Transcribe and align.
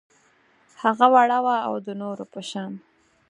هغه 0.81 1.05
وړه 1.13 1.39
وه 1.45 1.57
او 1.67 1.73
د 1.85 1.87
نورو 2.01 2.25
په 2.33 2.39
شان 2.49 2.71